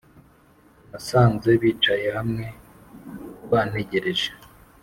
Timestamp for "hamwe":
2.17-2.45